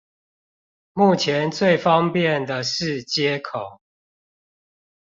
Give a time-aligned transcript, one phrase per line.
[0.93, 3.79] 目前最方便的是街口